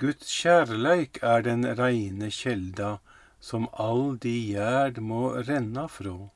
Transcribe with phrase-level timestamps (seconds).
[0.00, 2.94] Guds kjærleik er den reine kjelda,
[3.44, 6.30] som all de gjerd må renna frå.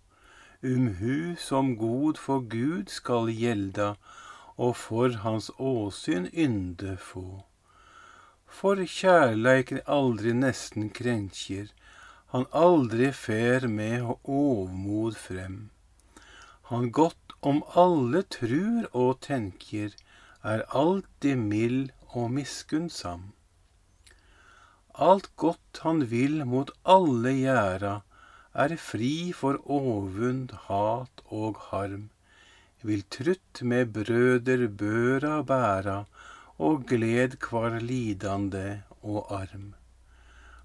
[0.61, 3.95] Um hu som god for Gud skal gjelda,
[4.61, 7.47] og for hans åsyn ynde få.
[8.45, 11.71] For kjærleiken aldri nesten krenkjer,
[12.35, 15.57] han aldri fer med ovmod frem.
[16.69, 19.97] Han godt om alle trur og tenkjer,
[20.45, 23.33] er alltid mild og miskunnsam.
[24.99, 27.95] Alt godt han vil mot alle gjæra,
[28.55, 32.09] er fri for ovund, hat og harm
[32.87, 36.05] vil trutt med brøder børa bæra,
[36.59, 39.75] og gled kvar lidande og arm.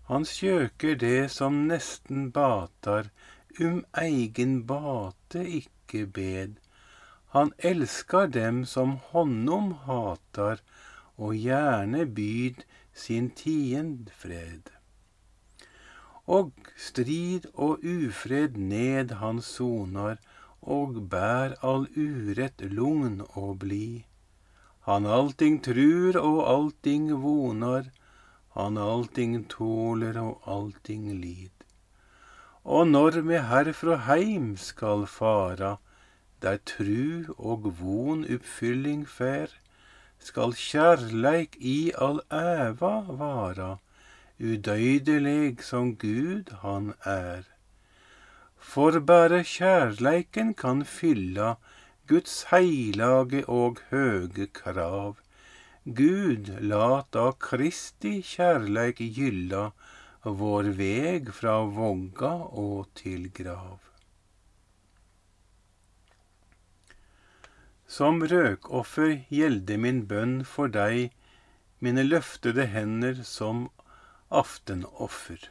[0.10, 3.10] Han kjøker det som nesten batar,
[3.60, 6.54] um eigen bate ikke bed.
[7.36, 10.62] Han elskar dem som honom hatar,
[11.18, 12.64] og gjerne byd
[13.02, 14.70] sin tiend fred.
[16.28, 20.20] Og strid og ufred ned han sonar,
[20.62, 24.06] og bær all urett lugn og bli.
[24.86, 27.90] Han allting trur og allting vonar,
[28.54, 31.54] han allting tåler og allting lid.
[32.64, 35.78] Og når me herfra heim skal fara,
[36.42, 39.50] der tru og von oppfylling fær,
[40.22, 43.72] skal kjærleik i all æva vara,
[44.40, 47.44] udøydelig som Gud han er.
[48.58, 51.56] For bare kjærleiken kan fylla
[52.08, 55.18] Guds heilage og høge krav.
[55.86, 59.72] Gud lat da Kristi kjærleik gylla
[60.24, 62.36] vår veg fra vogga
[62.66, 63.91] og til grav.
[67.92, 71.10] Som røkoffer gjelde min bønn for deg,
[71.84, 73.66] mine løftede hender som
[74.42, 75.50] aftenoffer.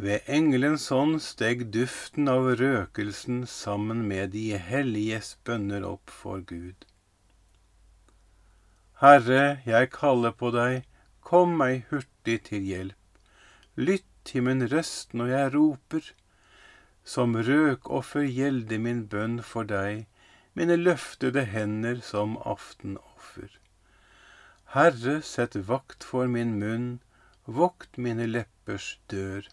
[0.00, 6.86] Ved engelens hånd steg duften av røkelsen sammen med de helliges bønner opp for Gud.
[9.02, 10.86] Herre, jeg kaller på deg,
[11.20, 12.98] kom meg hurtig til hjelp.
[13.76, 16.12] Lytt til min røst når jeg roper.
[17.04, 20.06] Som røkoffer gjelde min bønn for deg,
[20.54, 23.58] mine løftede hender som aftenoffer.
[24.74, 27.00] Herre, sett vakt for min munn,
[27.44, 29.48] vokt mine leppers dør.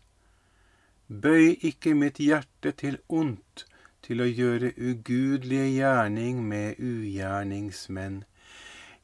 [1.10, 3.66] Bøy ikke mitt hjerte til ondt,
[4.06, 8.22] til å gjøre ugudelige gjerning med ugjerningsmenn.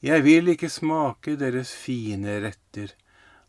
[0.05, 2.93] Jeg vil ikke smake deres fine retter.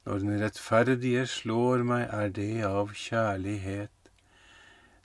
[0.07, 3.96] Når den rettferdige slår meg, er det av kjærlighet.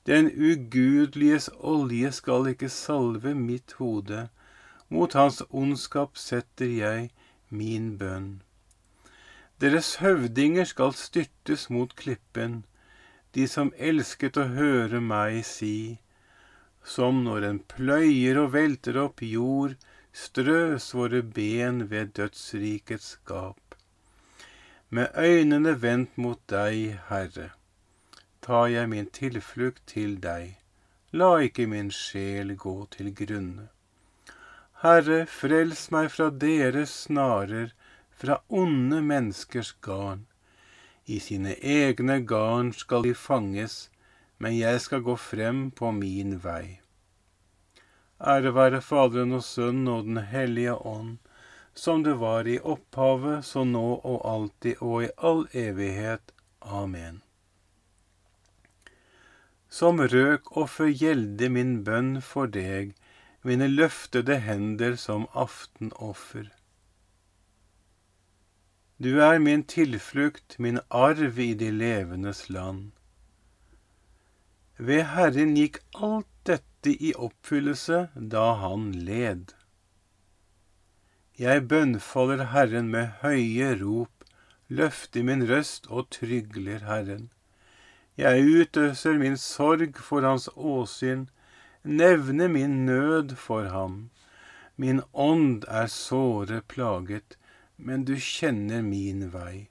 [0.10, 4.30] Den ugudeliges olje skal ikke salve mitt hode.
[4.90, 7.12] Mot hans ondskap setter jeg
[7.50, 8.42] min bønn.
[9.62, 12.64] Deres høvdinger skal styrtes mot klippen
[13.38, 16.00] de som elsket å høre meg si,
[16.84, 19.78] som når en pløyer og velter opp jord,
[20.12, 23.78] strøs våre ben ved dødsrikets gap.
[24.90, 27.52] Med øynene vendt mot deg, Herre,
[28.42, 30.58] tar jeg min tilflukt til deg,
[31.12, 33.70] la ikke min sjel gå til grunne.
[34.82, 37.74] Herre, frels meg fra deres snarer,
[38.10, 40.26] fra onde menneskers garn.
[41.06, 43.90] I sine egne garn skal de fanges,
[44.42, 46.80] men jeg skal gå frem på min vei.
[48.22, 51.18] Ære være Faderen og Sønnen og Den hellige ånd,
[51.74, 56.34] som det var i opphavet, så nå og alltid og i all evighet.
[56.62, 57.22] Amen.
[59.72, 60.70] Som røk og
[61.00, 62.92] gjelde min bønn for deg,
[63.48, 66.50] mine løftede hender som aftenoffer.
[69.02, 72.92] Du er min tilflukt, min arv i de levendes land.
[74.78, 78.04] Ved Herren gikk alt dette i oppfyllelse
[78.36, 79.56] da han led.
[81.40, 84.26] Jeg bønnfaller Herren med høye rop,
[84.68, 87.32] løfter min røst og trygler Herren.
[88.20, 91.30] Jeg utøser min sorg for hans åsyn,
[91.84, 94.10] nevner min nød for ham.
[94.76, 97.38] Min ånd er såre plaget,
[97.78, 99.70] men du kjenner min vei.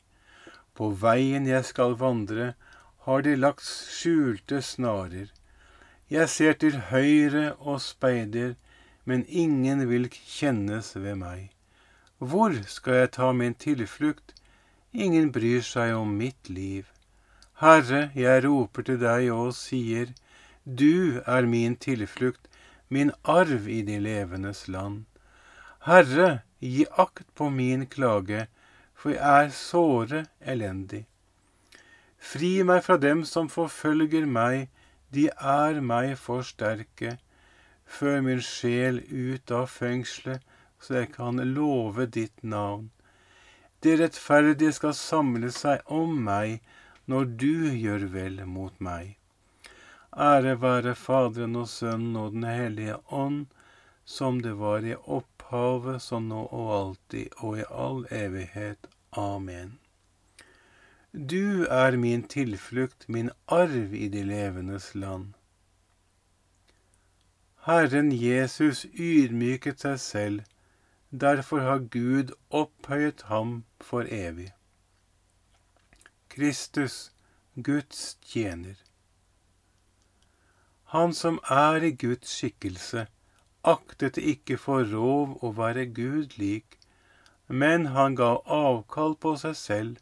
[0.74, 2.54] På veien jeg skal vandre,
[3.04, 5.28] har de lagt skjulte snarer.
[6.10, 8.56] Jeg ser til høyre og speider,
[9.04, 11.50] men ingen vil kjennes ved meg.
[12.18, 14.34] Hvor skal jeg ta min tilflukt?
[14.92, 16.89] Ingen bryr seg om mitt liv.
[17.60, 20.14] Herre, jeg roper til deg og sier,
[20.64, 22.48] Du er min tilflukt,
[22.88, 25.04] min arv i de levendes land.
[25.84, 28.46] Herre, gi akt på min klage,
[28.94, 31.04] for jeg er såre elendig.
[32.16, 34.68] Fri meg fra dem som forfølger meg,
[35.12, 37.18] de er meg for sterke.
[37.84, 40.40] Før min sjel ut av fengselet,
[40.80, 42.88] så jeg kan love ditt navn.
[43.84, 46.60] Det rettferdige skal samle seg om meg
[47.10, 47.54] når du
[47.84, 49.16] gjør vel mot meg.
[50.16, 53.46] Ære være Faderen og Sønnen og Den hellige ånd,
[54.04, 58.88] som det var i opphavet, som nå og alltid og i all evighet.
[59.12, 59.78] Amen.
[61.12, 65.32] Du er min tilflukt, min arv i de levendes land.
[67.66, 70.44] Herren Jesus ydmyket seg selv,
[71.10, 74.52] derfor har Gud opphøyet ham for evig.
[76.30, 77.10] Kristus,
[77.54, 78.76] Guds tjener.
[80.94, 83.06] Han som er i Guds skikkelse,
[83.62, 86.78] aktet ikke for rov å være Gud lik,
[87.46, 89.98] men han ga avkall på seg selv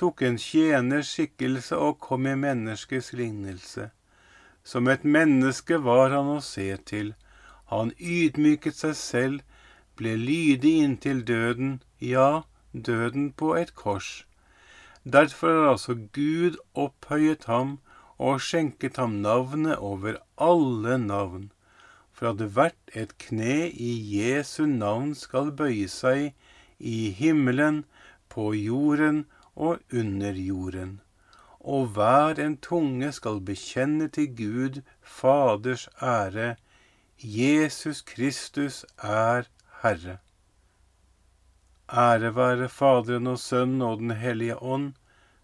[0.00, 3.90] tok en tjeners skikkelse og kom i menneskets lignelse.
[4.64, 7.12] Som et menneske var han å se til.
[7.72, 9.42] Han ydmyket seg selv,
[10.00, 14.24] ble lydig inntil døden, ja, døden på et kors.
[15.12, 17.78] Derfor har altså Gud opphøyet ham
[18.18, 21.48] og skjenket ham navnet over alle navn,
[22.12, 26.34] for at hvert et kne i Jesu navn skal bøye seg
[26.78, 27.84] i himmelen,
[28.28, 29.24] på jorden
[29.56, 31.00] og under jorden,
[31.60, 36.54] og hver en tunge skal bekjenne til Gud Faders ære,
[37.18, 39.48] Jesus Kristus er
[39.82, 40.20] Herre.
[41.90, 44.92] Ære være Faderen og Sønnen og Den hellige ånd,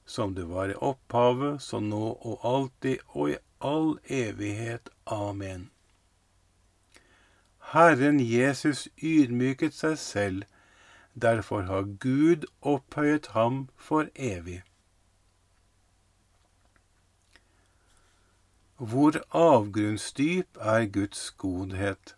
[0.07, 4.91] som det var i opphavet, så nå og alltid og i all evighet.
[5.07, 5.71] Amen.
[7.73, 10.45] Herren Jesus ydmyket seg selv
[11.17, 14.61] Derfor har Gud opphøyet ham for evig.
[18.77, 22.13] Hvor avgrunnsdyp er Guds godhet,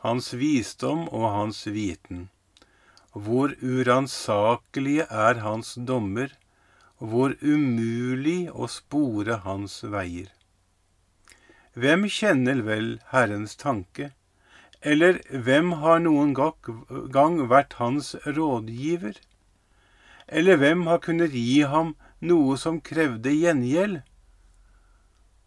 [0.00, 2.30] hans visdom og hans viten.
[3.12, 6.32] Hvor uransakelige er hans dommer,
[7.02, 10.28] hvor umulig å spore hans veier.
[11.74, 14.12] Hvem kjenner vel Herrens tanke?
[14.82, 19.18] Eller hvem har noen gang vært hans rådgiver?
[20.28, 24.02] Eller hvem har kunnet gi ham noe som krevde gjengjeld?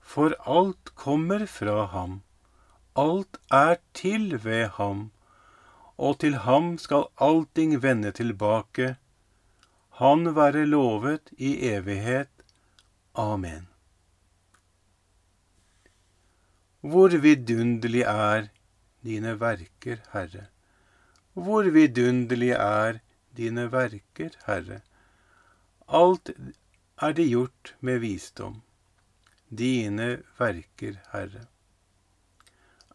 [0.02, 2.22] For alt kommer fra ham,
[2.96, 5.10] alt er til ved ham,
[5.98, 8.96] og til ham skal allting vende tilbake.
[9.96, 12.32] Han være lovet i evighet.
[13.16, 13.68] Amen.
[16.84, 18.50] Hvor vidunderlig er
[19.08, 20.48] dine verker, Herre.
[21.34, 23.00] Hvor vidunderlig er
[23.38, 24.82] dine verker, Herre.
[25.88, 26.34] Alt
[27.02, 28.60] er det gjort med visdom.
[29.48, 30.10] Dine
[30.40, 31.48] verker, Herre.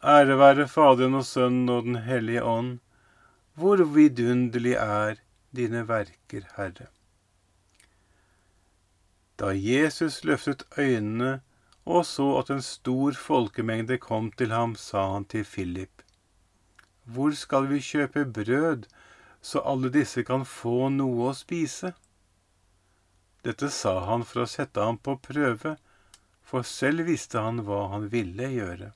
[0.03, 2.77] Ære være Faderen og Sønnen og Den hellige ånd.
[3.57, 5.17] Hvor vidunderlig er
[5.55, 6.87] dine verker, Herre.
[9.39, 11.41] Da Jesus løftet øynene
[11.85, 16.03] og så at en stor folkemengde kom til ham, sa han til Philip,
[17.03, 18.85] Hvor skal vi kjøpe brød,
[19.41, 21.93] så alle disse kan få noe å spise?
[23.43, 25.77] Dette sa han for å sette ham på prøve,
[26.43, 28.91] for selv visste han hva han ville gjøre.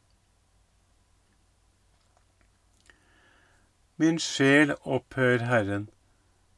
[3.98, 5.90] Min sjel opphør Herren,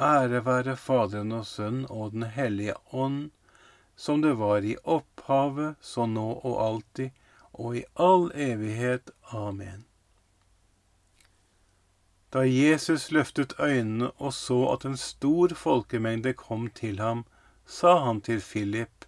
[0.00, 3.30] Ære være Faderen og Sønnen og Den hellige ånd,
[3.96, 7.10] som det var i opphavet, så nå og alltid,
[7.52, 9.10] og i all evighet.
[9.28, 9.84] Amen.
[12.32, 17.24] Da Jesus løftet øynene og så at en stor folkemengde kom til ham,
[17.66, 19.04] sa han til Philip,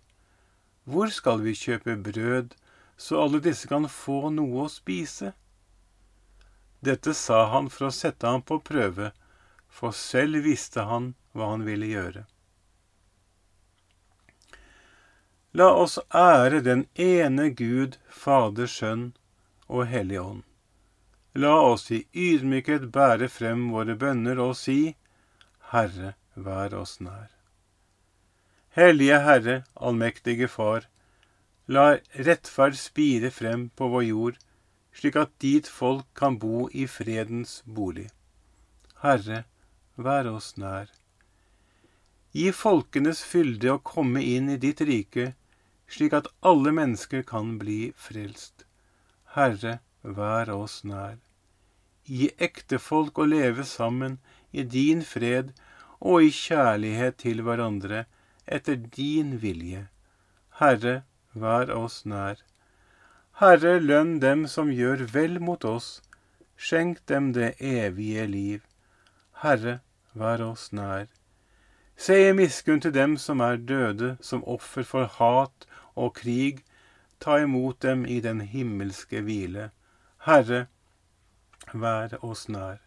[0.85, 2.53] Hvor skal vi kjøpe brød,
[2.97, 5.33] så alle disse kan få noe å spise?
[6.85, 9.13] Dette sa han for å sette ham på prøve,
[9.73, 12.27] for selv visste han hva han ville gjøre.
[15.57, 19.11] La oss ære den ene Gud, Fader, Sønn
[19.69, 20.45] og Hellig Ånd.
[21.35, 24.95] La oss i ydmykhet bære frem våre bønner og si,
[25.73, 27.29] Herre, vær oss nær.
[28.77, 30.89] Hellige Herre, allmektige Far,
[31.69, 31.99] la
[32.29, 34.41] rettferd spire frem på vår jord,
[34.97, 38.09] slik at dit folk kan bo i fredens bolig.
[39.05, 39.45] Herre,
[39.97, 40.89] vær oss nær.
[42.33, 45.33] Gi folkenes fylde å komme inn i ditt rike,
[45.89, 48.65] slik at alle mennesker kan bli frelst.
[49.37, 51.19] Herre, vær oss nær.
[52.09, 54.19] Gi ektefolk å leve sammen
[54.51, 55.53] i din fred
[56.01, 58.07] og i kjærlighet til hverandre
[58.47, 59.87] etter din vilje.
[60.59, 61.03] Herre,
[61.35, 62.41] vær oss nær.
[63.41, 66.01] Herre, lønn dem som gjør vel mot oss,
[66.57, 68.61] skjenk dem det evige liv.
[69.43, 69.81] Herre,
[70.15, 71.09] vær oss nær.
[71.97, 76.63] Se i miskunn til dem som er døde som offer for hat og krig,
[77.19, 79.71] ta imot dem i den himmelske hvile.
[80.27, 80.67] Herre,
[81.75, 82.79] vær oss nær.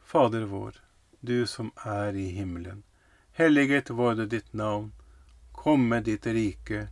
[0.00, 0.78] Fader vår,
[1.26, 2.82] du som er i himmelen.
[3.32, 4.92] Helliget vorde ditt navn.
[5.52, 6.88] Komme ditt rike.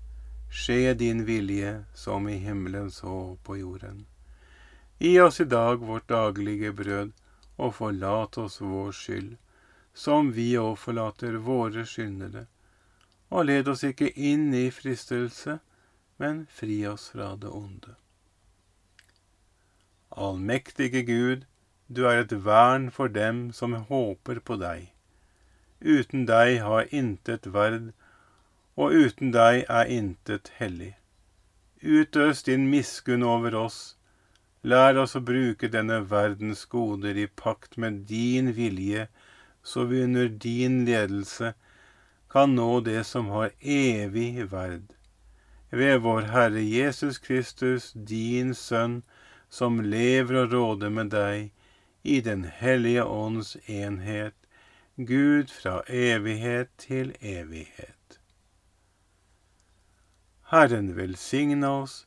[0.51, 4.07] Skje din vilje, som i himmelen så på jorden.
[4.99, 7.13] Gi oss i dag vårt daglige brød,
[7.57, 9.37] og forlat oss vår skyld,
[9.95, 12.47] som vi òg forlater våre skyldnere.
[13.31, 15.59] Og led oss ikke inn i fristelse,
[16.19, 17.95] men fri oss fra det onde.
[20.11, 21.45] Allmektige Gud,
[21.89, 24.89] du er et vern for dem som håper på deg.
[25.81, 27.93] Uten deg har intet verd,
[28.75, 30.97] og uten deg er intet hellig.
[31.83, 33.98] Utøs din miskunn over oss.
[34.63, 39.09] Lær oss å bruke denne verdens goder i pakt med din vilje,
[39.63, 41.55] så vi under din ledelse
[42.31, 44.99] kan nå det som har evig verd
[45.71, 49.03] ved vår Herre Jesus Kristus, din Sønn,
[49.49, 51.53] som lever og råder med deg
[52.03, 54.35] i Den hellige ånds enhet,
[54.97, 58.21] Gud fra evighet til evighet.
[60.51, 62.07] Herren velsigne oss,